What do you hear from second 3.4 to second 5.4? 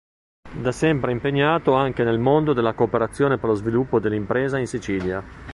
lo sviluppo dell'impresa in Sicilia.